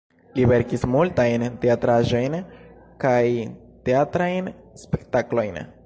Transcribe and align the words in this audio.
Li 0.37 0.45
verkis 0.51 0.85
multajn 0.93 1.43
teatraĵojn 1.65 2.39
kaj 3.05 3.23
teatrajn 3.91 4.53
spektaklojn. 4.87 5.63